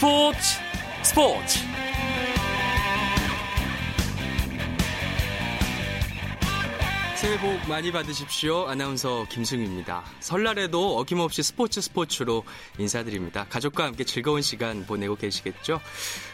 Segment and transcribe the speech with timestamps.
[0.00, 0.38] 스포츠
[1.02, 1.58] 스포츠
[7.20, 8.66] 새해 복 많이 받으십시오.
[8.66, 10.02] 아나운서 김승입니다.
[10.20, 12.44] 설날에도 어김없이 스포츠 스포츠로
[12.78, 13.44] 인사드립니다.
[13.50, 15.82] 가족과 함께 즐거운 시간 보내고 계시겠죠?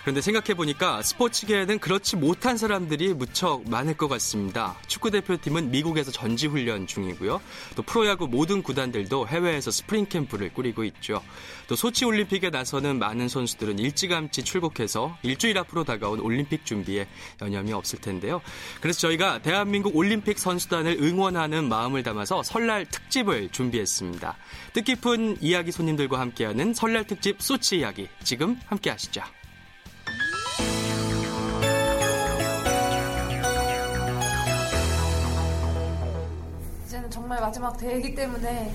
[0.02, 4.76] 그런데 생각해보니까 스포츠계에는 그렇지 못한 사람들이 무척 많을 것 같습니다.
[4.86, 7.40] 축구 대표팀은 미국에서 전지훈련 중이고요.
[7.74, 11.20] 또 프로야구 모든 구단들도 해외에서 스프링 캠프를 꾸리고 있죠.
[11.68, 17.06] 또 소치 올림픽에 나서는 많은 선수들은 일찌감치 출국해서 일주일 앞으로 다가온 올림픽 준비에
[17.40, 18.40] 여념이 없을 텐데요.
[18.80, 24.36] 그래서 저희가 대한민국 올림픽 선수단을 응원하는 마음을 담아서 설날 특집을 준비했습니다.
[24.74, 29.22] 뜻깊은 이야기 손님들과 함께하는 설날 특집 소치 이야기 지금 함께 하시죠.
[36.86, 38.72] 이제는 정말 마지막 대회이기 때문에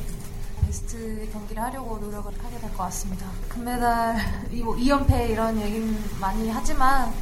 [0.72, 3.26] 베스트 경기를 하려고 노력을 하게 될 것 같습니다.
[3.50, 4.16] 금메달,
[4.64, 7.14] 뭐 2연패 이런 얘기는 많이 하지만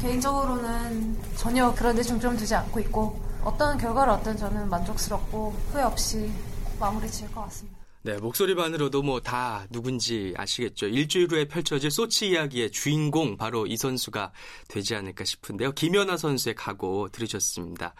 [0.00, 6.32] 개인적으로는 전혀 그런 데 중점 두지 않고 있고 어떤 결과를 얻든 저는 만족스럽고 후회 없이
[6.80, 7.83] 마무리 지을 것 같습니다.
[8.06, 10.88] 네, 목소리만으로도 뭐 다 누군지 아시겠죠.
[10.88, 14.30] 일주일 후에 펼쳐질 소치 이야기의 주인공 바로 이 선수가
[14.68, 15.72] 되지 않을까 싶은데요.
[15.72, 17.94] 김연아 선수의 각오 들으셨습니다.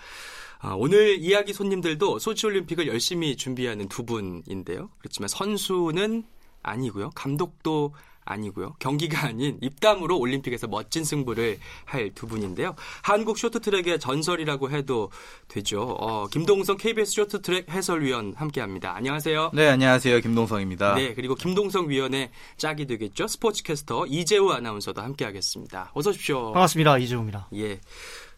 [0.58, 4.91] 아, 오늘 이야기 손님들도 소치 올림픽을 열심히 준비하는 두 분인데요.
[4.98, 6.24] 그렇지만 선수는
[6.62, 7.08] 아니고요.
[7.14, 7.94] 감독도
[8.25, 8.77] 아니고요.
[8.78, 12.77] 경기가 아닌 입담으로 올림픽에서 멋진 승부를 할 두 분인데요.
[13.03, 15.11] 한국 쇼트트랙의 전설이라고 해도
[15.48, 15.80] 되죠.
[15.83, 18.95] 어, 김동성 KBS 쇼트트랙 해설위원 함께합니다.
[18.97, 19.50] 안녕하세요.
[19.55, 20.20] 네, 안녕하세요.
[20.20, 20.95] 김동성입니다.
[20.95, 23.27] 네, 그리고 김동성 위원의 짝이 되겠죠.
[23.27, 25.91] 스포츠캐스터 이재우 아나운서도 함께하겠습니다.
[25.95, 26.52] 어서 오십시오.
[26.52, 26.98] 반갑습니다.
[26.98, 27.48] 이재우입니다.
[27.56, 27.80] 예.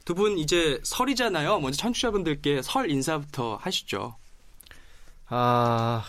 [0.04, 1.58] 두 분 이제 설이잖아요.
[1.58, 4.14] 먼저 청취자분들께 설 인사부터 하시죠.
[5.28, 6.04] 아,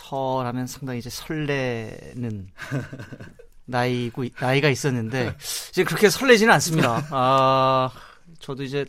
[0.00, 2.48] 설하면 상당히 이제 설레는
[3.66, 5.36] 나이고 나이가 있었는데
[5.70, 7.06] 이제 그렇게 설레지는 않습니다.
[7.12, 7.90] 아,
[8.38, 8.84] 저도 이제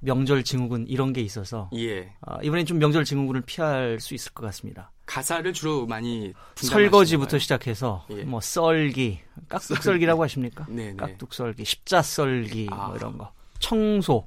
[0.00, 2.12] 명절 증후군 이런 게 있어서 예.
[2.20, 4.90] 아, 이번엔 좀 명절 증후군을 피할 수 있을 것 같습니다.
[5.06, 8.24] 가사를 주로 많이 설거지부터 시작해서 예.
[8.24, 10.66] 뭐 썰기, 깍둑썰기라고 하십니까?
[10.68, 10.96] 네네.
[10.96, 12.88] 깍둑썰기, 십자썰기 아.
[12.88, 13.32] 뭐 이런 거.
[13.58, 14.26] 청소.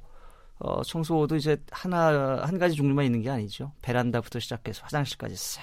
[0.60, 3.72] 어, 청소도 이제 하나 한 가지 종류만 있는 게 아니죠.
[3.82, 5.62] 베란다부터 시작해서 화장실까지 싹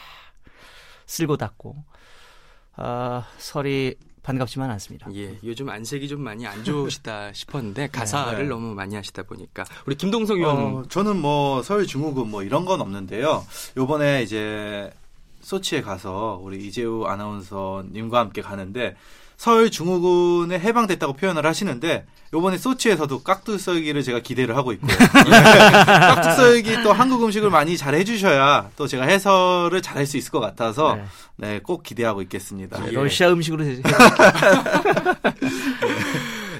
[1.06, 1.76] 쓸고 닦고.
[2.76, 5.10] 아, 설이 반갑지만 않습니다.
[5.16, 8.50] 예, 요즘 안색이 좀 많이 안 좋으시다 싶었는데 가사를 네.
[8.50, 13.46] 너무 많이 하시다 보니까 우리 김동성 위원 어, 저는 뭐설 증후군 뭐 이런 건 없는데요.
[13.78, 14.92] 요번에 이제
[15.42, 18.98] 소치에 가서 우리 이재우 아나운서님과 함께 가는데
[19.38, 24.92] 설 증후군에 해방됐다고 표현을 하시는데 요번에 소치에서도 깍두썰기를 제가 기대를 하고 있고요.
[25.86, 30.40] 깍두썰기 또 한국 음식을 많이 잘 해주셔야 또 제가 해설을 잘 할 수 있을 것
[30.40, 31.06] 같아서 네.
[31.38, 32.80] 네, 꼭 기대하고 있겠습니다.
[32.88, 32.92] 예.
[32.92, 33.82] 러시아 음식으로 해-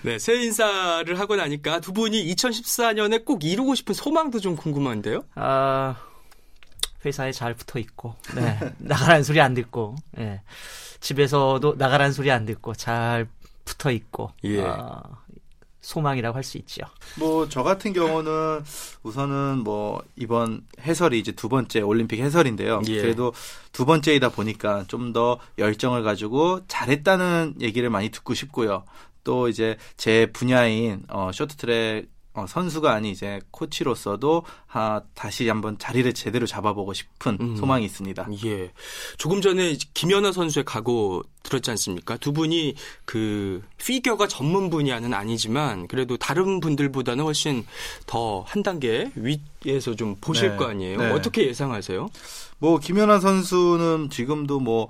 [0.04, 5.22] 네, 새 인사를 하고 나니까 두 분이 2014년에 꼭 이루고 싶은 소망도 좀 궁금한데요.
[5.36, 5.96] 아,
[7.06, 8.60] 회사에 잘 붙어 있고, 네.
[8.80, 10.42] 나가라는 소리 안 듣고, 예.
[11.00, 13.28] 집에서도 나가라는 소리 안 듣고, 잘
[13.66, 14.64] 붙어 있고, 예.
[14.64, 15.02] 아,
[15.82, 16.84] 소망이라고 할 수 있죠.
[17.16, 18.62] 뭐 저 같은 경우는
[19.04, 22.82] 우선은 뭐 이번 해설이 이제 두 번째 올림픽 해설인데요.
[22.90, 23.02] 예.
[23.02, 23.32] 그래도
[23.72, 28.84] 두 번째이다 보니까 좀 더 열정을 가지고 잘했다는 얘기를 많이 듣고 싶고요.
[29.24, 36.14] 또 이제 제 분야인 어 쇼트트랙 어, 선수가 아닌 이제 코치로서도 아, 다시 한번 자리를
[36.14, 37.56] 제대로 잡아보고 싶은 음.
[37.58, 38.28] 소망이 있습니다.
[38.46, 38.72] 예.
[39.18, 42.18] 조금 전에 김연아 선수의 각오 들었지 않습니까?
[42.18, 42.76] 두 분이
[43.06, 47.66] 그 피겨가 전문 분야는 아니지만 그래도 다른 분들보다는 훨씬
[48.06, 50.56] 더 한 단계 위에서 좀 보실 네.
[50.58, 50.98] 거 아니에요.
[50.98, 51.12] 네.
[51.12, 52.10] 어떻게 예상하세요?
[52.60, 54.90] 뭐 김연아 선수는 지금도 뭐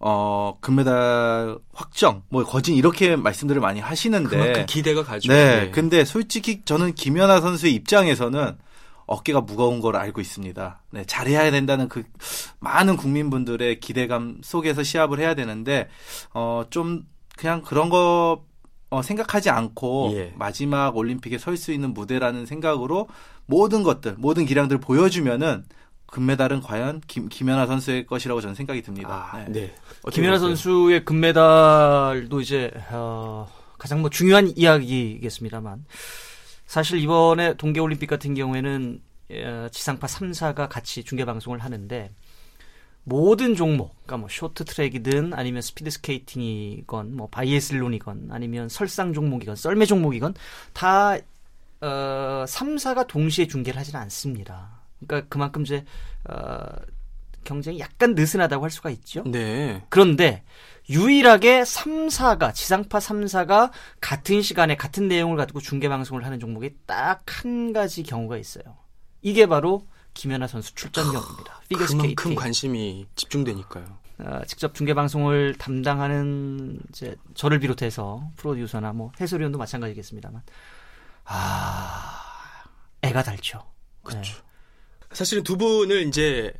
[0.00, 5.32] 어, 금메달 확정, 뭐 거진 이렇게 말씀들을 많이 하시는데 그만큼 기대가 가죠.
[5.32, 8.56] 네, 근데 솔직히 저는 김연아 선수의 입장에서는
[9.06, 10.82] 어깨가 무거운 걸 알고 있습니다.
[10.90, 12.04] 네, 잘해야 된다는 그
[12.60, 15.88] 많은 국민분들의 기대감 속에서 시합을 해야 되는데
[16.32, 17.04] 어, 좀
[17.36, 18.44] 그냥 그런 거
[18.90, 20.32] 어, 생각하지 않고 예.
[20.36, 23.08] 마지막 올림픽에 설 수 있는 무대라는 생각으로
[23.46, 25.64] 모든 것들, 모든 기량들을 보여주면은
[26.10, 29.30] 금메달은 과연 김, 김연아 선수의 것이라고 저는 생각이 듭니다.
[29.32, 29.52] 아, 네.
[29.52, 29.74] 네.
[30.10, 30.38] 김연아?
[30.38, 35.84] 선수의 금메달도 이제 어, 가장 뭐 중요한 이야기겠습니다만
[36.66, 39.00] 사실 이번에 동계올림픽 같은 경우에는
[39.30, 42.10] 어, 지상파 3사가 같이 중계 방송을 하는데
[43.04, 50.34] 모든 종목, 그러니까 뭐 쇼트트랙이든 아니면 스피드 스케이팅이건 뭐 바이애슬론이건 아니면 설상 종목이건 썰매 종목이건
[50.74, 51.16] 다
[51.80, 54.77] 어, 3사가 동시에 중계를 하지는 않습니다.
[55.06, 55.84] 그러니까 그만큼 이제
[56.28, 56.66] 어,
[57.44, 59.22] 경쟁이 약간 느슨하다고 할 수가 있죠.
[59.24, 59.84] 네.
[59.88, 60.42] 그런데
[60.90, 67.72] 유일하게 3사가 지상파 3사가 같은 시간에 같은 내용을 가지고 중계 방송을 하는 종목이 딱 한
[67.72, 68.64] 가지 경우가 있어요.
[69.22, 71.60] 이게 바로 김연아 선수 출전 경기입니다.
[71.68, 72.14] 피겨스케이트.
[72.14, 73.98] 그만큼 관심이 집중되니까요.
[74.18, 80.42] 어, 직접 중계 방송을 담당하는 이제 저를 비롯해서 프로듀서나 뭐 해설위원도 마찬가지겠습니다만
[81.24, 82.64] 아
[83.02, 83.62] 애가 달죠.
[84.02, 84.42] 그렇죠.
[85.12, 86.52] 사실은 두 분을 이제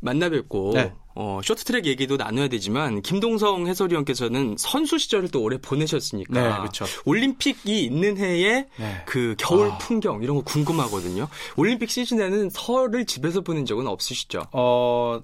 [0.00, 0.92] 만나 뵙고 네.
[1.14, 6.86] 어, 쇼트트랙 얘기도 나눠야 되지만 김동성 해설위원께서는 선수 시절을 또 오래 보내셨으니까 네, 그렇죠.
[7.04, 9.02] 올림픽이 있는 해에 네.
[9.06, 9.78] 그 겨울 아.
[9.78, 11.28] 풍경 이런 거 궁금하거든요.
[11.56, 14.44] 올림픽 시즌에는 설을 집에서 보낸 적은 없으시죠?
[14.52, 15.22] 어,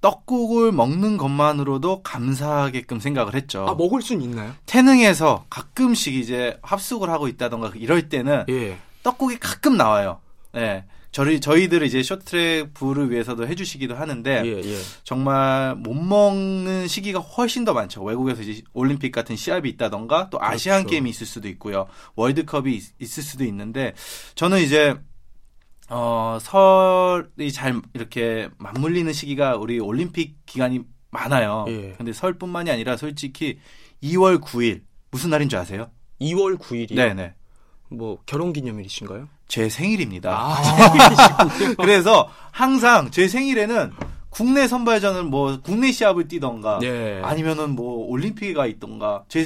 [0.00, 3.66] 떡국을 먹는 것만으로도 감사하게끔 생각을 했죠.
[3.68, 4.54] 아 먹을 순 있나요?
[4.66, 8.78] 태능에서 가끔씩 이제 합숙을 하고 있다던가 이럴 때는 예.
[9.02, 10.20] 떡국이 가끔 나와요.
[10.56, 10.84] 예.
[11.12, 14.78] 저희 저희들을 이제 쇼트트랙 부를 위해서도 해주시기도 하는데 예, 예.
[15.02, 18.02] 정말 못 먹는 시기가 훨씬 더 많죠.
[18.04, 20.90] 외국에서 이제 올림픽 같은 시합이 있다던가 또 아시안 그렇죠.
[20.90, 21.86] 게임이 있을 수도 있고요.
[22.14, 23.94] 월드컵이 있, 있을 수도 있는데
[24.36, 24.94] 저는 이제
[25.88, 31.64] 어 설이 잘 이렇게 맞물리는 시기가 우리 올림픽 기간이 많아요.
[31.68, 31.94] 예.
[31.96, 33.58] 근데 설뿐만이 아니라 솔직히
[34.02, 35.90] 2월 9일 무슨 날인 줄 아세요?
[36.20, 36.94] 2월 9일이요.
[36.94, 37.34] 네네.
[37.90, 39.28] 뭐 결혼 기념일이신가요?
[39.48, 40.30] 제 생일입니다.
[40.32, 40.56] 아,
[41.76, 43.92] 그래서 항상 제 생일에는
[44.30, 47.20] 국내 선발전을 뭐 국내 시합을 뛰던가 네.
[47.22, 49.44] 아니면은 뭐 올림픽이 있던가 제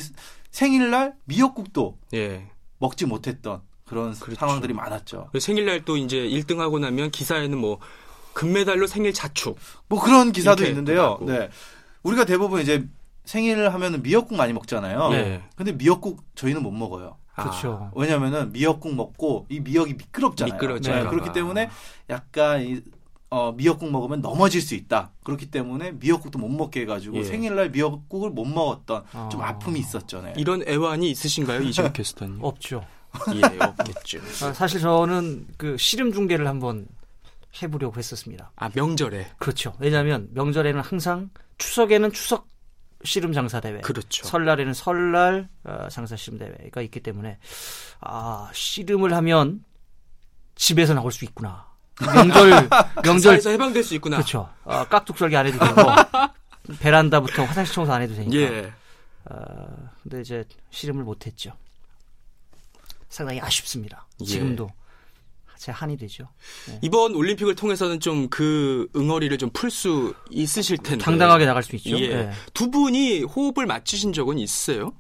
[0.51, 2.47] 생일날 미역국도 예.
[2.79, 4.39] 먹지 못했던 그런 그렇죠.
[4.39, 5.31] 상황들이 많았죠.
[5.39, 7.79] 생일날 또 이제 1등 하고 나면 기사에는 뭐
[8.35, 9.59] 금메달로 생일 자축.
[9.89, 11.19] 뭐 그런 기사도 있는데요.
[11.23, 11.49] 네.
[12.03, 12.87] 우리가 대부분 이제
[13.25, 15.09] 생일을 하면은 미역국 많이 먹잖아요.
[15.11, 15.43] 네.
[15.57, 17.17] 근데 미역국 저희는 못 먹어요.
[17.35, 17.91] 그렇죠.
[17.95, 20.55] 왜냐면은 미역국 먹고 이 미역이 미끄럽잖아요.
[20.55, 21.05] 미끄러져요.
[21.05, 21.69] 네, 그렇기 때문에
[22.11, 22.81] 약간 이,
[23.31, 25.11] 어, 미역국 먹으면 넘어질 수 있다.
[25.25, 27.25] 그렇기 때문에 미역국도 못 먹게 해가지고 예.
[27.25, 29.49] 생일날 미역국을 못 먹었던 좀 아.
[29.49, 30.23] 아픔이 있었죠.
[30.23, 30.35] 네.
[30.37, 32.39] 이런 애환이 있으신가요, 이지훈 캐스터님?
[32.41, 32.85] 없죠.
[33.35, 34.19] 예, 없겠죠.
[34.47, 36.87] 아, 사실 저는 그 씨름 중계를 한번
[37.63, 38.51] 해보려고 했었습니다.
[38.57, 39.75] 아 명절에 그렇죠.
[39.79, 42.49] 왜냐하면 명절에는 항상 추석에는 추석
[43.05, 44.27] 씨름 장사 대회, 그렇죠.
[44.27, 47.39] 설날에는 설날 어, 장사 씨름 대회가 있기 때문에
[48.01, 49.65] 아 씨름을 하면
[50.55, 51.67] 집에서 나올 수 있구나.
[52.01, 52.69] 명절 명절
[53.05, 54.17] 명절에서 해방될 수 있구나.
[54.17, 54.49] 그렇죠.
[54.65, 55.83] 아, 깍둑썰기 안 해도 되고
[56.81, 58.37] 베란다부터 화장실 청소 안 해도 되니까.
[58.37, 58.73] 예.
[59.27, 59.67] 아,
[60.03, 61.53] 근데 이제 씨름을 못했죠.
[63.09, 64.07] 상당히 아쉽습니다.
[64.23, 64.25] 예.
[64.25, 64.69] 지금도
[65.59, 66.29] 제 한이 되죠.
[66.83, 71.03] 이번 올림픽을 통해서는 좀 그 응어리를 좀 풀 수 있으실 텐데.
[71.05, 71.91] 당당하게 나갈 수 있죠.
[71.99, 72.05] 예.
[72.11, 72.31] 예.
[72.53, 74.93] 두 분이 호흡을 맞추신 적은 있으세요?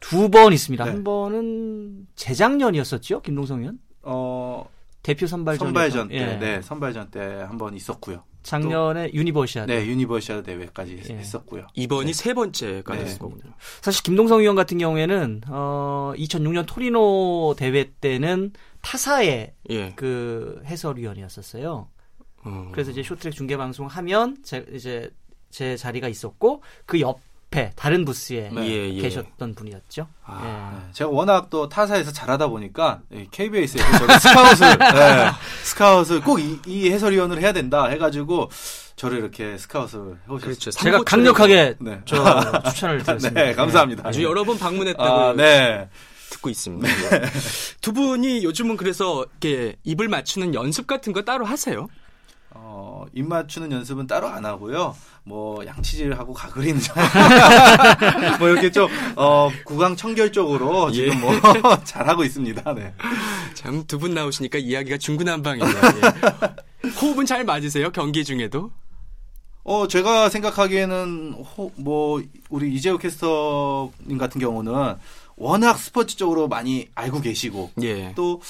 [0.00, 0.84] 두 번 있습니다.
[0.84, 0.90] 네.
[0.90, 3.22] 한 번은 재작년이었었죠.
[3.22, 4.68] 김동성 의원 어,
[5.02, 6.36] 대표 선발전 선발전 때, 예.
[6.36, 8.22] 네, 선발전 때 한 번 있었고요.
[8.42, 9.70] 작년에 유니버시아드.
[9.70, 11.14] 네, 유니버시아드 대회까지 예.
[11.14, 11.68] 했었고요.
[11.74, 13.04] 이번이 세 번째가 네.
[13.04, 13.42] 되는 거군요.
[13.80, 18.52] 사실 김동성 의원 같은 경우에는 어 2006년 토리노 대회 때는
[18.82, 19.92] 타사의 예.
[19.96, 21.88] 그 해설위원이었었어요.
[22.44, 22.68] 어.
[22.72, 25.10] 그래서 이제 쇼트랙 중계 방송 하면 제 이제
[25.50, 28.66] 제 자리가 있었고 그 옆에 다른 부스에 네.
[28.66, 29.00] 예, 예.
[29.00, 30.08] 계셨던 분이었죠.
[30.24, 30.42] 아.
[30.44, 30.76] 예.
[30.86, 35.30] 네, 제가 워낙 또 타사에서 잘하다 보니까 이 KBS에서 저를 스카웃을 네,
[35.62, 38.50] 스카웃을 꼭이 해설위원을 해야 된다 해가지고
[38.96, 40.38] 저를 이렇게 스카웃을 해오셨어요.
[40.38, 40.70] 그렇죠.
[40.70, 42.00] 제가 강력하게 네.
[42.04, 43.42] 저 추천을 드렸습니다.
[43.42, 44.06] 네, 감사합니다.
[44.06, 45.88] 아주 여러 번 방문했다고 아, 네.
[46.42, 46.88] 듣고 있습니다.
[46.88, 47.22] 예.
[47.80, 51.88] 두 분이 요즘은 그래서 이렇게 입을 맞추는 연습 같은 거 따로 하세요?
[52.50, 54.94] 어, 입 맞추는 연습은 따로 안 하고요.
[55.24, 56.80] 뭐 양치질하고 가그리는
[58.38, 61.14] 뭐 이렇게 좀 어, 구강 청결 쪽으로 지금 예.
[61.16, 61.32] 뭐
[61.84, 62.74] 잘하고 있습니다.
[62.74, 62.92] 네.
[63.54, 65.74] 참 두 분 나오시니까 이야기가 중구난방이네요.
[66.84, 66.88] 예.
[67.00, 67.90] 호흡은 잘 맞으세요?
[67.92, 68.70] 경기 중에도?
[69.64, 72.20] 어, 제가 생각하기에는 호, 뭐
[72.50, 74.96] 우리 이재호 캐스터님 같은 경우는
[75.42, 78.12] 워낙 스포츠 쪽으로 많이 알고 계시고 예.
[78.14, 78.40] 또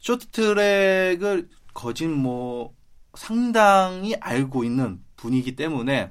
[0.00, 2.72] 쇼트트랙을 거진 뭐
[3.14, 6.10] 상당히 알고 있는 분이기 때문에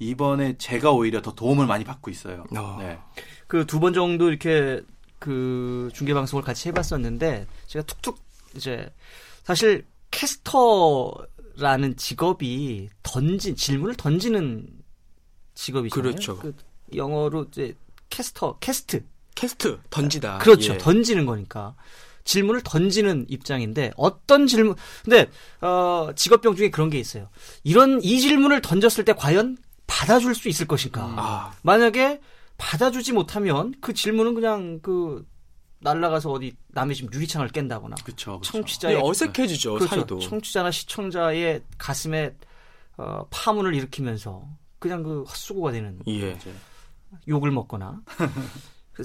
[0.00, 2.44] 이번에 제가 오히려 더 도움을 많이 받고 있어요.
[2.56, 2.76] 어.
[2.80, 2.98] 네.
[3.46, 4.82] 그 두 번 정도 이렇게
[5.18, 8.18] 그 중계 방송을 같이 해봤었는데 제가 툭툭
[8.56, 8.92] 이제
[9.44, 14.66] 사실 캐스터라는 직업이 던진 질문을 던지는
[15.54, 16.02] 직업이잖아요.
[16.10, 16.38] 그렇죠.
[16.38, 16.54] 그
[16.94, 17.76] 영어로 이제
[18.10, 19.04] 캐스터, 캐스트.
[19.38, 20.38] 캐스트 던지다.
[20.38, 20.74] 그렇죠.
[20.74, 20.78] 예.
[20.78, 21.76] 던지는 거니까.
[22.24, 25.30] 질문을 던지는 입장인데 어떤 질문 근데
[25.60, 27.30] 어 직업병 중에 그런 게 있어요.
[27.62, 31.02] 이런 이 질문을 던졌을 때 과연 받아줄 수 있을 것인가?
[31.16, 32.20] 아, 만약에
[32.58, 35.24] 받아주지 못하면 그 질문은 그냥 그
[35.80, 38.40] 날라가서 어디 남의 집 유리창을 깬다거나 그렇죠.
[38.40, 38.52] 그렇죠.
[38.52, 39.94] 청취자의 네, 어색해지죠, 그렇죠.
[39.94, 40.18] 사이도.
[40.18, 42.34] 청취자나 시청자의 가슴에
[42.96, 44.46] 어, 파문을 일으키면서
[44.80, 46.36] 그냥 그 헛수고가 되는 예.
[47.28, 48.02] 욕을 먹거나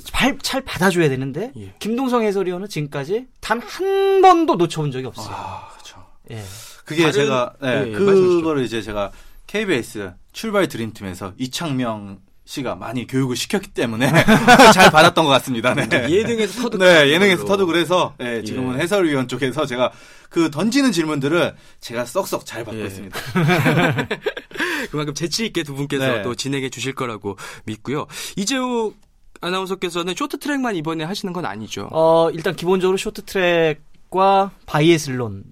[0.05, 1.73] 잘, 잘 받아줘야 되는데 예.
[1.79, 5.27] 김동성 해설위원은 지금까지 단 한 번도 놓쳐본 적이 없어요.
[5.35, 6.05] 아, 그렇죠.
[6.31, 6.41] 예.
[6.85, 7.91] 그게 다른- 제가 네, 예, 예.
[7.93, 9.11] 그거를 이제 제가
[9.47, 14.11] KBS 출발 드림팀에서 이창명 씨가 많이 교육을 시켰기 때문에
[14.73, 15.73] 잘 받았던 것 같습니다.
[15.73, 15.87] 네.
[16.09, 16.77] 예능에서 터득.
[16.79, 18.81] 네, 예능에서 터득을 해서 네, 지금은 예.
[18.83, 19.91] 해설위원 쪽에서 제가
[20.29, 22.85] 그 던지는 질문들을 제가 썩썩 잘 받고 예.
[22.87, 23.17] 있습니다.
[24.91, 26.21] 그만큼 재치 있게 두 분께서 네.
[26.21, 28.07] 또 진행해 주실 거라고 믿고요.
[28.35, 28.97] 이재욱
[29.43, 31.89] 아나운서께서는 쇼트트랙만 이번에 하시는 건 아니죠.
[31.91, 35.43] 어, 일단 기본적으로 쇼트트랙과 바이애슬론을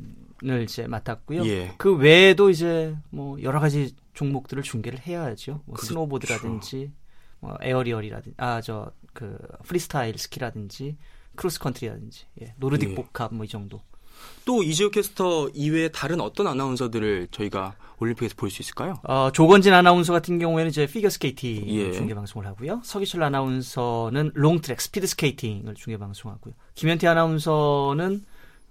[0.64, 1.46] 이제 맡았고요.
[1.46, 1.74] 예.
[1.78, 5.62] 그 외에도 이제 뭐 여러 가지 종목들을 중계를 해야죠.
[5.66, 5.88] 뭐 그렇죠.
[5.88, 6.92] 스노보드라든지
[7.40, 10.96] 뭐 에어리얼이라든지 아 저 그 프리스타일 스키라든지
[11.36, 12.96] 크로스 컨트리라든지 예, 노르딕 예.
[12.96, 13.82] 복합 뭐 이 정도.
[14.46, 18.96] 또 이재욱 캐스터 이외에 다른 어떤 아나운서들을 저희가 올림픽에서 볼 수 있을까요?
[19.04, 21.92] 어, 조건진 아나운서 같은 경우에는 이제 피겨 스케이팅 예.
[21.92, 22.82] 중계 방송을 하고요.
[22.84, 26.54] 서기철 아나운서는 롱트랙 스피드 스케이팅을 중계 방송하고요.
[26.74, 28.24] 김현태 아나운서는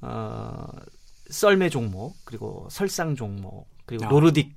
[0.02, 0.66] 어,
[1.30, 4.08] 썰매 종목 그리고 설상 종목 그리고 아.
[4.08, 4.50] 노르딕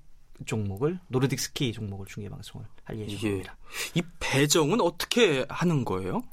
[0.46, 3.56] 종목을 노르딕 스키 종목을 중계 방송을 할 예정입니다.
[3.94, 6.24] 이 배정은 어떻게 하는 거예요?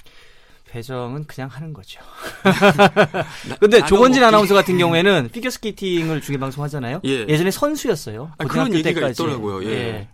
[0.71, 2.01] 배정은 그냥 하는 거죠.
[3.59, 4.25] 근데 조건진 먹기.
[4.25, 7.01] 아나운서 같은 경우에는 피겨 스케이팅을 중계 방송 하잖아요.
[7.05, 7.27] 예.
[7.29, 8.31] 예전에 선수였어요.
[8.39, 9.23] 아, 그런 고등학교 얘기가 때까지.
[9.23, 9.65] 있더라고요.
[9.69, 10.09] 예.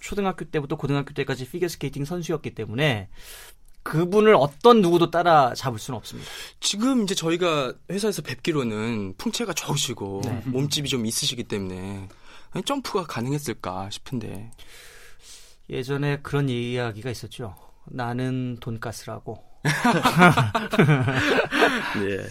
[0.00, 3.08] 초등학교 때부터 고등학교 때까지 피겨 스케이팅 선수였기 때문에
[3.82, 6.30] 그분을 어떤 누구도 따라 잡을 수는 없습니다.
[6.60, 10.42] 지금 이제 저희가 회사에서 뵙기로는 풍채가 좋으시고 네.
[10.46, 12.08] 몸집이 좀 있으시기 때문에
[12.64, 14.50] 점프가 가능했을까 싶은데
[15.68, 17.54] 예전에 그런 이야기가 있었죠.
[17.86, 19.53] 나는 돈가스라고.
[22.00, 22.26] 네,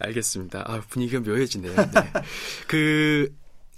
[0.00, 0.64] 알겠습니다.
[0.66, 1.74] 아, 분위기가 묘해지네요.
[1.74, 2.12] 네.
[2.66, 3.34] 그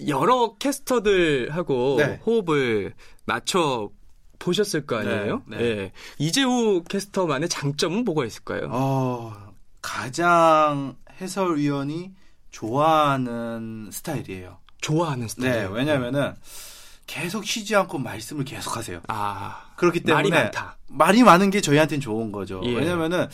[0.06, 2.20] 여러 캐스터들하고 네.
[2.24, 3.90] 호흡을 맞춰
[4.38, 5.42] 보셨을 거 아니에요?
[5.46, 5.64] 네, 네.
[5.64, 5.92] 예.
[6.18, 8.68] 이재우 캐스터만의 장점은 뭐가 있을까요?
[8.70, 9.34] 어,
[9.82, 12.12] 가장 해설위원이
[12.50, 14.58] 좋아하는 스타일이에요.
[14.80, 15.52] 좋아하는 스타일.
[15.52, 16.34] 네, 왜냐면은
[17.08, 19.00] 계속 쉬지 않고 말씀을 계속 하세요.
[19.08, 20.76] 아, 그렇기 때문에 말이 많다.
[20.86, 22.60] 말이 많은 게 저희한테는 좋은 거죠.
[22.64, 22.72] 예.
[22.76, 23.26] 왜냐면은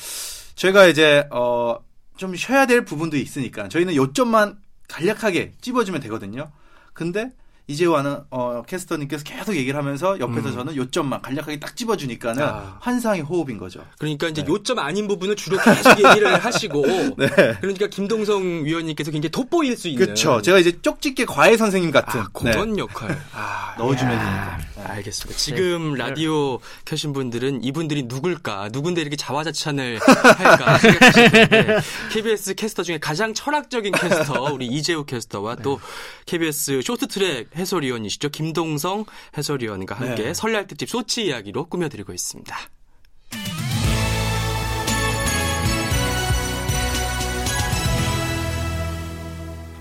[0.54, 1.76] 저희가 이제 어
[2.16, 4.56] 좀 쉬어야 될 부분도 있으니까 저희는 요점만
[4.88, 6.52] 간략하게 찝어주면 되거든요.
[6.92, 7.30] 근데
[7.66, 10.54] 이제와는 어 캐스터님께서 계속 얘기를 하면서 옆에서 음.
[10.54, 12.76] 저는 요점만 간략하게 딱 찝어주니까는 아.
[12.80, 13.80] 환상의 호흡인 거죠.
[13.98, 14.48] 그러니까 이제 네.
[14.50, 16.82] 요점 아닌 부분을 주로 계속 얘기를 하시고
[17.16, 17.26] 네.
[17.60, 20.42] 그러니까 김동성 위원님께서 굉장히 돋보일 수 있는 그렇죠.
[20.42, 22.50] 제가 이제 쪽집게 과외 선생님 같은 아, 네.
[22.50, 23.18] 그런 역할.
[23.32, 24.58] 아, 넣어주면 야, 되니까.
[24.76, 24.92] 네.
[24.92, 25.38] 알겠습니다.
[25.38, 31.78] 지금 라디오 켜신 분들은 이분들이 누굴까, 누군데 이렇게 자화자찬을 할까 생각하실 텐데,
[32.12, 35.80] KBS 캐스터 중에 가장 철학적인 캐스터, 우리 이재우 캐스터와 또
[36.26, 38.30] KBS 쇼트트랙 해설위원이시죠.
[38.30, 39.04] 김동성
[39.36, 40.34] 해설위원과 함께 네.
[40.34, 42.56] 설날 특집 소치 이야기로 꾸며드리고 있습니다.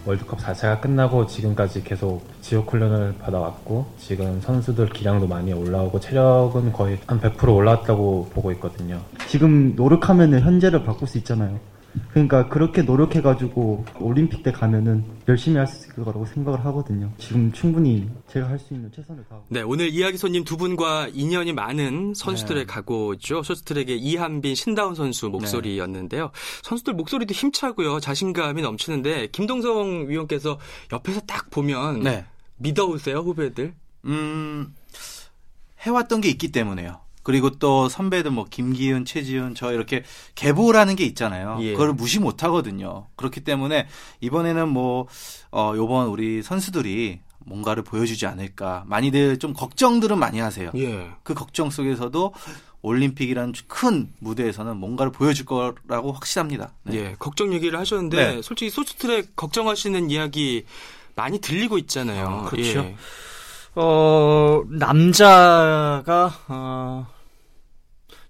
[0.06, 7.00] 월드컵 4차가 끝나고 지금까지 계속 지역 훈련을 받아왔고 지금 선수들 기량도 많이 올라오고 체력은 거의
[7.08, 9.02] 한 100% 올라왔다고 보고 있거든요.
[9.30, 11.58] 지금 노력하면은 현재를 바꿀 수 있잖아요.
[12.12, 17.12] 그러니까 그렇게 노력해가지고 올림픽 때 가면은 열심히 할 수 있을 거라고 생각을 하거든요.
[17.18, 19.46] 지금 충분히 제가 할 수 있는 최선을 다하고.
[19.50, 23.44] 네, 오늘 이야기 손님 두 분과 인연이 많은 선수들의 각오죠.
[23.44, 26.32] 쇼트트랙의 이한빈, 신다운 선수 목소리였는데요.
[26.64, 28.00] 선수들 목소리도 힘차고요.
[28.00, 30.60] 자신감이 넘치는데 김동성 위원께서
[30.92, 32.26] 옆에서 딱 보면 네.
[32.58, 33.74] 믿어오세요, 후배들?
[34.06, 34.74] 음,
[35.82, 37.00] 해왔던 게 있기 때문에요.
[37.24, 40.04] 그리고 또 선배들 뭐 김기훈, 최지훈 저 이렇게
[40.36, 41.58] 계보라는 게 있잖아요.
[41.62, 41.72] 예.
[41.72, 43.08] 그걸 무시 못 하거든요.
[43.16, 43.88] 그렇기 때문에
[44.22, 45.08] 이번에는 뭐
[45.52, 48.84] 어, 요번 우리 선수들이 뭔가를 보여주지 않을까.
[48.88, 50.72] 많이들 좀 걱정들은 많이 하세요.
[50.76, 51.12] 예.
[51.24, 52.34] 그 걱정 속에서도
[52.82, 56.74] 올림픽이라는 큰 무대에서는 뭔가를 보여줄 거라고 확실합니다.
[56.84, 56.96] 네.
[56.98, 58.42] 예, 걱정 얘기를 하셨는데 네.
[58.42, 60.66] 솔직히 쇼트트랙 걱정하시는 이야기
[61.16, 62.28] 많이 들리고 있잖아요.
[62.28, 62.80] 아, 그렇죠.
[62.80, 62.96] 예.
[63.76, 67.08] 어, 남자가, 어,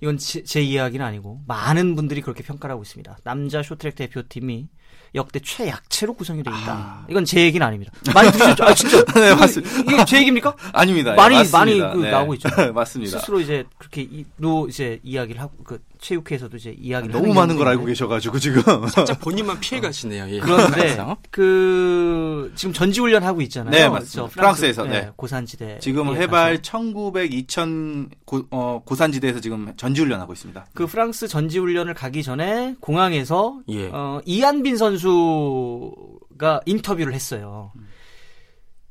[0.03, 3.19] 이건 제, 제 이야기는 아니고, 많은 분들이 그렇게 평가를 하고 있습니다.
[3.23, 4.67] 남자 쇼트랙 대표팀이
[5.15, 7.05] 역대 최약체로 구성이 되어 있다.
[7.09, 7.93] 이건 제 얘기는 아닙니다.
[8.13, 8.65] 많이 들으셨죠?
[8.65, 9.01] 아, 진짜.
[9.15, 9.93] 네, 맞습니다.
[9.93, 10.57] 이게 제 얘기입니까?
[10.73, 11.13] 아닙니다.
[11.13, 11.43] 많이, 예.
[11.53, 12.49] 많이 그 나오고 있죠.
[12.75, 13.17] 맞습니다.
[13.19, 17.57] 스스로 이제 그렇게 이- 로 이제 이야기를 하고, 그, 체육회에서도 이제 이야기를 너무 하는 많은
[17.57, 18.61] 걸 알고 계셔가지고 지금.
[18.89, 20.29] 살짝 본인만 피해 가시네요.
[20.29, 20.39] 예.
[20.39, 20.97] 그런데.
[21.31, 23.71] 그 지금 전지훈련 하고 있잖아요.
[23.71, 24.11] 네, 맞습니다.
[24.11, 25.11] 저 프랑스 에서, 네.
[25.15, 26.61] 고산지대 지금 예, 해발 가서.
[26.61, 30.65] 1900, 2000 고, 어, 고산지대에서 지금 전지훈련 하고 있습니다.
[30.73, 33.87] 그 프랑스 전지훈련을 가기 전에 공항에서 예.
[33.87, 33.91] 음.
[33.93, 37.71] 어, 이한빈 선수가 인터뷰를 했어요.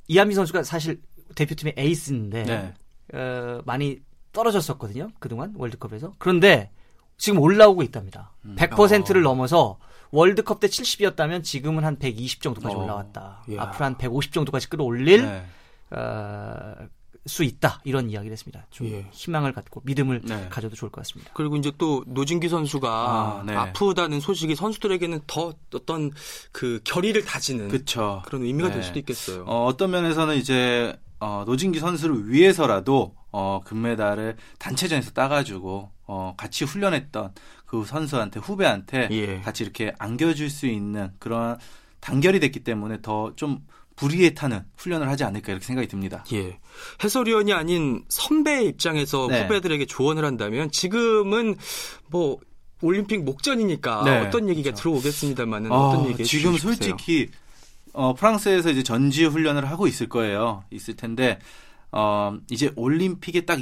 [0.09, 1.01] 이한미 선수가 사실
[1.35, 2.75] 대표팀의 에이스인데 네.
[3.15, 4.01] 어, 많이
[4.33, 5.11] 떨어졌었거든요.
[5.19, 6.15] 그동안 월드컵에서.
[6.19, 6.71] 그런데
[7.23, 8.33] 지금 올라오고 있답니다.
[8.45, 8.57] 음.
[8.59, 9.31] 100%를 어.
[9.31, 9.79] 넘어서
[10.11, 12.81] 월드컵 때 70이었다면 지금은 한 120 정도까지 어.
[12.81, 13.45] 올라왔다.
[13.49, 13.63] 이야.
[13.63, 15.45] 앞으로 한 150 정도까지 끌어올릴 네.
[15.93, 16.75] 어,
[17.25, 17.81] 수 있다.
[17.85, 18.67] 이런 이야기를 했습니다.
[18.71, 19.07] 좀 예.
[19.13, 20.49] 희망을 갖고 믿음을 네.
[20.51, 21.31] 가져도 좋을 것 같습니다.
[21.33, 23.55] 그리고 이제 또 노진기 선수가 아, 네.
[23.55, 26.11] 아프다는 소식이 선수들에게는 더 어떤
[26.51, 28.23] 그 결의를 다지는 그쵸.
[28.27, 28.83] 그런 의미가 될 네.
[28.85, 29.45] 수도 있겠어요.
[29.45, 37.33] 어, 어떤 면에서는 이제 어, 노진기 선수를 위해서라도 어, 금메달을 단체전에서 따가지고 어, 같이 훈련했던
[37.65, 39.41] 그 선수한테 후배한테 예.
[39.41, 41.57] 같이 이렇게 안겨줄 수 있는 그런
[42.01, 43.61] 단결이 됐기 때문에 더 좀
[43.95, 46.25] 불의에 타는 훈련을 하지 않을까 이렇게 생각이 듭니다.
[46.33, 46.59] 예.
[47.05, 49.43] 해설위원이 아닌 선배의 입장에서 네.
[49.43, 51.55] 후배들에게 조언을 한다면 지금은
[52.09, 52.39] 뭐
[52.81, 56.57] 올림픽 목전이니까 네, 어떤 얘기가 들어오겠습니다만은 어떤 어, 얘기 지금?
[56.57, 57.31] 솔직히
[57.93, 60.65] 어, 프랑스에서 이제 전지 훈련을 하고 있을 거예요.
[60.71, 61.39] 있을 텐데
[61.91, 63.61] 어, 이제 올림픽에 딱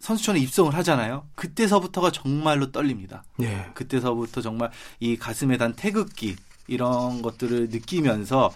[0.00, 1.28] 선수촌에 입성을 하잖아요.
[1.34, 3.22] 그때서부터가 정말로 떨립니다.
[3.36, 3.70] 네.
[3.74, 6.36] 그때서부터 정말 이 가슴에 단 태극기
[6.66, 8.50] 이런 것들을 느끼면서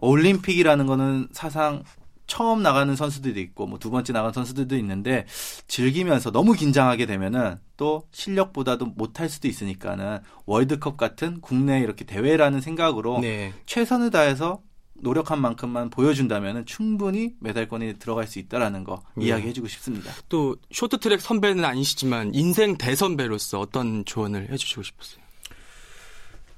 [0.00, 1.82] 올림픽이라는 거는 사상
[2.26, 5.26] 처음 나가는 선수들도 있고 뭐 두 번째 나간 선수들도 있는데
[5.68, 13.20] 즐기면서 너무 긴장하게 되면은 또 실력보다도 못할 수도 있으니까는 월드컵 같은 국내 이렇게 대회라는 생각으로
[13.20, 13.52] 네.
[13.66, 14.60] 최선을 다해서
[14.94, 19.26] 노력한 만큼만 보여준다면은 충분히 메달권에 들어갈 수 있다라는 거 예.
[19.26, 20.10] 이야기해주고 싶습니다.
[20.28, 25.22] 또 쇼트트랙 선배는 아니시지만 인생 대선배로서 어떤 조언을 해주시고 싶으세요?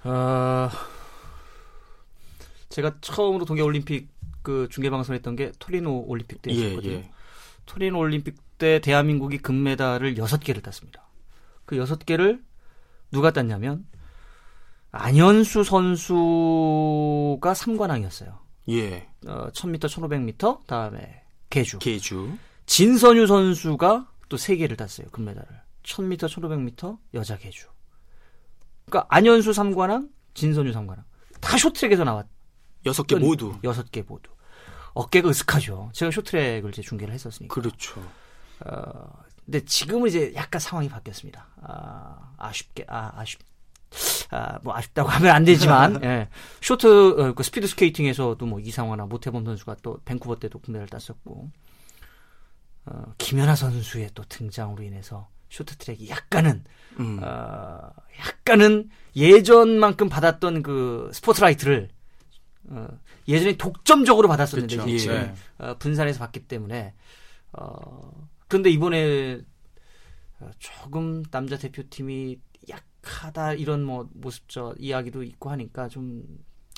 [0.04, 0.70] 어,
[2.68, 4.08] 제가 처음으로 동계올림픽
[4.49, 7.02] 그 중계 방송했던 게 토리노 올림픽 예, 때였거든요.
[7.67, 11.07] 토리노 올림픽 때 대한민국이 금메달을 6개를 땄습니다.
[11.67, 12.43] 그 6개를
[13.11, 13.87] 누가 땄냐면
[14.90, 18.38] 안현수 선수가 3관왕이었어요.
[18.71, 19.07] 예.
[19.26, 21.78] 어, 1000m, 1500m, 다음에 개주.
[21.78, 22.38] 계주.
[22.64, 25.08] 진선유 선수가 또 3개를 땄어요.
[25.08, 25.47] 금메달을.
[25.82, 27.67] 1000m, 1500m 여자 개주.
[28.87, 31.04] 그러니까 안현수 3관왕, 진선유 3관왕.
[31.43, 32.26] 다 쇼트랙에서 나왔
[32.87, 33.54] 여섯 개 모두.
[33.63, 34.30] 여섯 개 모두.
[34.99, 35.91] 어깨가 으슥하죠.
[35.93, 37.54] 제가 쇼트랙을 이제 중계를 했었으니까.
[37.54, 38.02] 그렇죠.
[38.65, 41.47] 어, 근데 지금은 이제 약간 상황이 바뀌었습니다.
[41.63, 43.39] 아, 아쉽게, 아, 아쉽,
[44.30, 46.28] 아, 뭐 아쉽다고 하면 안 되지만, 예.
[46.61, 51.49] 쇼트, 어, 그 스피드 스케이팅에서도 뭐 이상화나 모태범 선수가 또 밴쿠버 때도 금메달 땄었고,
[52.87, 56.65] 어, 김연아 선수의 또 등장으로 인해서 쇼트트랙이 약간은,
[56.99, 57.21] 음.
[57.23, 61.89] 어, 약간은 예전만큼 받았던 그 스포트라이트를
[62.71, 62.89] 어,
[63.28, 64.99] 예전에 독점적으로 받았었는데 그렇죠.
[64.99, 65.34] 지금 예.
[65.58, 66.95] 어, 분산해서 받기 때문에
[67.52, 69.41] 어, 그런데 이번에
[70.41, 72.38] 어, 조금 남자 대표팀이
[72.69, 76.25] 약하다 이런 뭐 모습 저 이야기도 있고 하니까 좀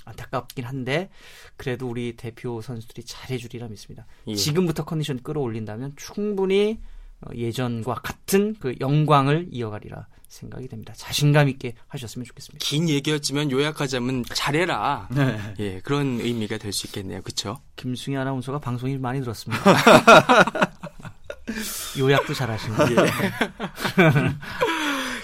[0.05, 1.11] 안타깝긴 한데
[1.57, 4.07] 그래도 우리 대표 선수들이 잘해주리라 믿습니다.
[4.27, 4.35] 예.
[4.35, 6.81] 지금부터 컨디션 끌어올린다면 충분히
[7.21, 10.95] 어, 예전과 같은 그 영광을 이어가리라 생각이 됩니다.
[10.97, 12.65] 자신감 있게 하셨으면 좋겠습니다.
[12.65, 15.09] 긴 얘기였지만 요약하자면 잘해라.
[15.11, 15.39] 네.
[15.59, 17.21] 예, 그런 의미가 될 수 있겠네요.
[17.23, 17.59] 그렇죠?
[17.77, 19.63] 김승희 아나운서가 방송일 많이 들었습니다.
[21.99, 22.79] 요약도 잘하시네요.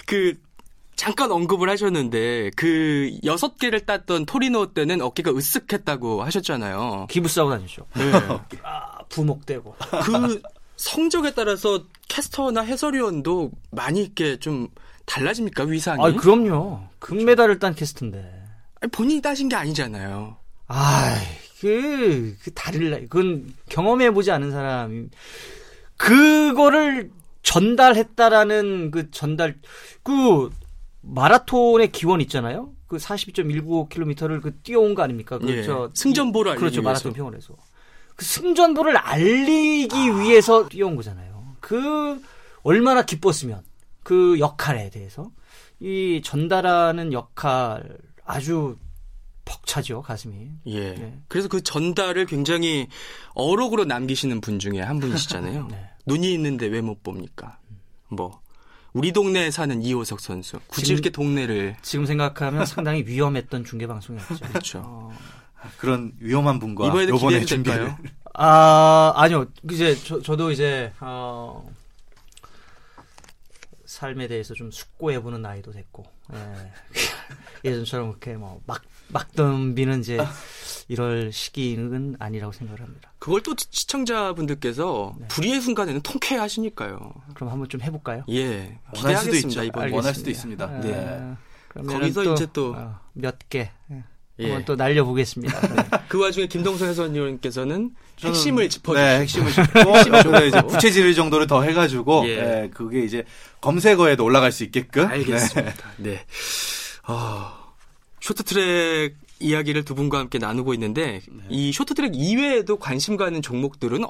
[0.05, 0.33] 그
[0.95, 7.07] 잠깐 언급을 하셨는데 그 여섯 개를 땄던 토리노 때는 어깨가 으쓱했다고 하셨잖아요.
[7.09, 7.85] 기부 싸고 다니죠.
[7.95, 8.11] 네.
[8.63, 9.75] 아, 부목되고.
[10.03, 10.41] 그
[10.75, 14.67] 성적에 따라서 캐스터나 해설위원도 많이 있게 좀
[15.07, 16.03] 달라집니까 위상이?
[16.03, 16.81] 아, 그럼요.
[16.99, 18.19] 금메달을 딴 캐스트인데.
[18.81, 20.37] 아니, 본인이 따신 게 아니잖아요.
[20.67, 21.15] 아이,
[21.59, 22.99] 그, 그 다를라.
[23.09, 25.07] 그건 경험해 보지 않은 사람이,
[25.95, 27.09] 그거를
[27.41, 29.55] 전달했다라는 그 전달,
[30.03, 30.51] 그,
[31.01, 32.73] 마라톤의 기원 있잖아요?
[32.87, 35.39] 그 42.195km를 그 뛰어온 거 아닙니까?
[35.39, 35.63] 그, 예.
[35.63, 36.81] 저, 승전보를 알리기 그렇죠.
[36.81, 36.89] 위해서.
[36.89, 37.55] 마라톤 병원에서.
[38.15, 41.55] 그 승전보를 알리기 위해서 뛰어온 거잖아요.
[41.61, 42.21] 그,
[42.63, 43.61] 얼마나 기뻤으면,
[44.07, 45.31] 그 역할에 대해서.
[45.81, 47.83] 이 전달하는 역할,
[48.25, 48.77] 아주
[49.43, 50.47] 벅차죠, 가슴이.
[50.67, 50.93] 예.
[50.93, 51.19] 네.
[51.27, 52.87] 그래서 그 전달을 굉장히
[53.33, 55.67] 어록으로 남기시는 분 중에 한 분이시잖아요.
[55.71, 55.89] 네.
[56.05, 57.59] 눈이 있는데 왜 못 봅니까?
[58.07, 58.39] 뭐
[58.93, 60.57] 우리 동네에 사는 이호석 선수.
[60.67, 64.35] 굳이 지금- 이렇게 동네를 지금 생각하면 상당히 위험했던 중계 방송이었죠.
[64.47, 64.81] 그렇죠.
[64.85, 65.11] 어,
[65.79, 67.93] 그런 위험한 분과 기대해도 준비를?
[68.35, 69.47] 아, 아니요.
[69.69, 71.69] 이제 저, 저도 이제 어,
[73.97, 76.71] 삶에 대해서 좀 숙고해보는 나이도 됐고 예.
[77.67, 80.19] 예전처럼 그렇게 뭐막 막 덤비는 이제
[80.87, 83.11] 이럴 시기는 아니라고 생각을 합니다.
[83.17, 85.27] 그걸 또 시청자분들께서 네.
[85.29, 87.11] 불의의 순간에는 통쾌하시니까요.
[87.33, 88.23] 그럼 한번 좀 해볼까요?
[88.29, 88.79] 예.
[88.95, 89.63] 원할 수도 기대하겠습니다 있죠.
[89.63, 90.63] 이번 원할 수도 있습니다.
[90.65, 91.35] 아, 네.
[91.69, 93.71] 그러면은 거기서 이제 또- 어, 몇 개.
[93.91, 94.03] 예.
[94.39, 94.45] 예.
[94.45, 95.59] 한번 또 날려보겠습니다.
[95.67, 95.83] 네.
[96.07, 102.29] 그 와중에 김동성 해설위원께서는 핵심을 짚어주시고 네, 핵심을 짚고 이제 부채질 정도를 더 해가지고 예.
[102.29, 103.23] 예, 그게 이제
[103.61, 105.07] 검색어에도 올라갈 수 있게끔.
[105.07, 105.13] 네.
[105.15, 105.89] 알겠습니다.
[105.97, 106.25] 네.
[107.07, 107.51] 어,
[108.21, 111.43] 쇼트트랙 이야기를 두 분과 함께 나누고 있는데 네.
[111.49, 114.03] 이 쇼트트랙 이외에도 관심 가는 종목들은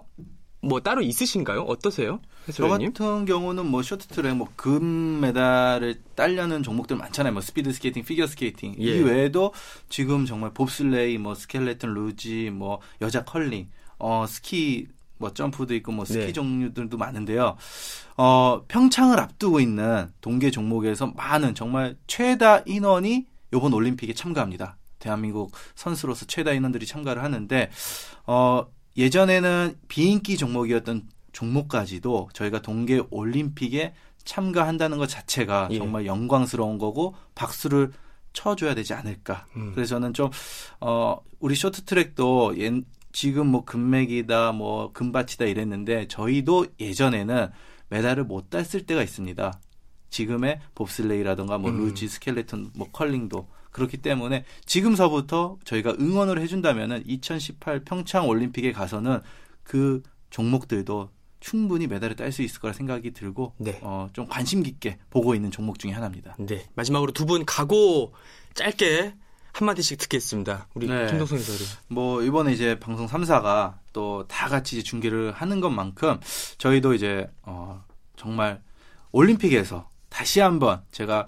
[0.62, 1.62] 뭐 따로 있으신가요?
[1.62, 2.20] 어떠세요?
[2.52, 2.68] 저?
[2.68, 7.34] 같은 경우는 뭐 쇼트트랙 뭐 금메달을 따려는 종목들 많잖아요.
[7.34, 8.84] 뭐 스피드 스케이팅, 피겨 스케이팅 예.
[8.84, 9.54] 이 외에도
[9.90, 16.06] 지금 정말 봅슬레이, 뭐 스켈레톤 루지, 뭐 여자 컬링, 어 스키 뭐 점프도 있고 뭐
[16.06, 16.34] 스키 네.
[16.34, 17.58] 종류들도 많은데요.
[18.18, 24.78] 어 평창을 앞두고 있는 동계 종목에서 많은 정말 최다 인원이 이번 올림픽에 참가합니다.
[25.00, 27.70] 대한민국 선수로서 최다 인원들이 참가를 하는데
[28.26, 28.66] 어
[28.98, 35.78] 예전에는 비인기 종목이었던 종목까지도 저희가 동계 올림픽에 참가한다는 것 자체가 예.
[35.78, 37.92] 정말 영광스러운 거고 박수를
[38.34, 39.46] 쳐줘야 되지 않을까.
[39.56, 39.72] 음.
[39.74, 40.30] 그래서 저는 좀
[40.82, 42.84] 어 우리 쇼트트랙도 옛-
[43.14, 47.50] 지금 뭐 금맥이다 뭐 금바치다 이랬는데 저희도 예전에는
[47.90, 49.60] 메달을 못 땄을 때가 있습니다.
[50.10, 51.80] 지금의 봅슬레이라든가 뭐 음.
[51.80, 59.22] 루지 스켈레톤 뭐 컬링도 그렇기 때문에 지금서부터 저희가 응원을 해준다면은 2018 평창 올림픽에 가서는
[59.64, 61.10] 그 종목들도
[61.40, 63.80] 충분히 메달을 딸 수 있을 거라 생각이 들고 네.
[63.84, 66.36] 어, 좀 관심 깊게 보고 있는 종목 중에 하나입니다.
[66.40, 66.66] 네.
[66.76, 68.12] 마지막으로 두 분 각오
[68.56, 69.14] 짧게
[69.54, 70.68] 한마디씩 듣겠습니다.
[70.74, 71.08] 우리 네.
[71.08, 71.60] 김동성 해설이.
[71.90, 76.20] 뭐 이번에 이제 방송 3사가 또 다 같이 이제 중계를 하는 것만큼
[76.58, 77.84] 저희도 이제 어
[78.16, 78.62] 정말
[79.12, 81.28] 올림픽에서 다시 한번 제가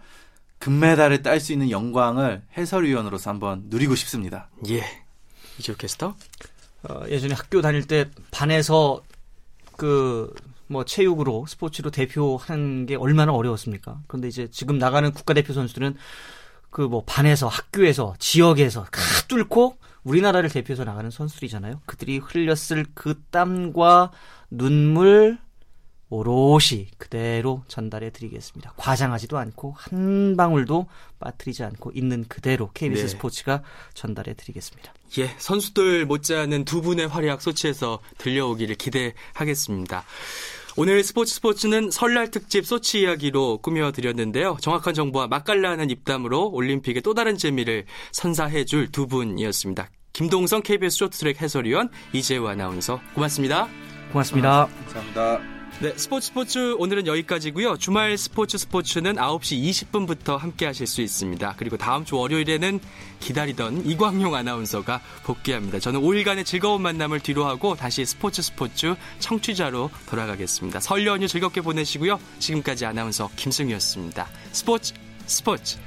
[0.60, 4.50] 금메달을 딸 수 있는 영광을 해설위원으로서 한번 누리고 싶습니다.
[4.69, 4.84] 예.
[5.58, 6.15] 이재호 캐스터.
[6.84, 9.02] 어, 예전에 학교 다닐 때 반에서
[9.78, 10.34] 그
[10.69, 14.02] 뭐 체육으로 스포츠로 대표하는 게 얼마나 어려웠습니까?
[14.08, 15.95] 그런데 이제 지금 나가는 국가대표 선수들은
[16.69, 21.82] 그 뭐 반에서 학교에서 지역에서 다 뚫고 우리나라를 대표해서 나가는 선수들이잖아요.
[21.88, 24.12] 그들이 흘렸을 그 땀과
[24.52, 25.39] 눈물
[26.10, 28.74] 오롯이 그대로 전달해 드리겠습니다.
[28.78, 30.88] 과장하지도 않고 한 방울도
[31.19, 33.08] 빠뜨리지 않고 있는 그대로 KBS 네.
[33.10, 33.62] 스포츠가
[33.93, 34.93] 전달해 드리겠습니다.
[35.19, 40.04] 예, 선수들 못지않은 두 분의 활약 소치에서 들려오기를 기대하겠습니다.
[40.78, 44.58] 오늘 스포츠 스포츠는 설날 특집 소치 이야기로 꾸며드렸는데요.
[44.62, 49.89] 정확한 정보와 맛깔나는 입담으로 올림픽의 또 다른 재미를 선사해줄 두 분이었습니다.
[50.13, 53.67] 김동성 KBS 쇼트트랙 해설위원 이재우 아나운서 고맙습니다.
[54.12, 54.67] 고맙습니다.
[54.86, 55.59] 감사합니다.
[55.82, 57.78] 네, 스포츠 스포츠 오늘은 여기까지고요.
[57.78, 61.56] 주말 스포츠 스포츠는 9시 20분부터 함께 하실 수 있습니다.
[61.56, 62.82] 그리고 다음 주 월요일에는
[63.22, 65.80] 기다리던 이광용 아나운서가 복귀합니다.
[65.80, 70.82] 저는 5일간의 즐거운 만남을 뒤로하고 다시 스포츠 스포츠 청취자로 돌아가겠습니다.
[70.82, 72.20] 설 연휴 즐겁게 보내시고요.
[72.39, 74.28] 지금까지 아나운서 김승희였습니다.
[74.52, 74.94] 스포츠
[75.28, 75.78] 스포츠